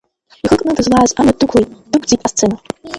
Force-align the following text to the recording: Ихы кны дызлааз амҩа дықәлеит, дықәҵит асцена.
Ихы 0.43 0.55
кны 0.59 0.71
дызлааз 0.77 1.11
амҩа 1.19 1.39
дықәлеит, 1.39 1.69
дықәҵит 1.91 2.21
асцена. 2.27 2.55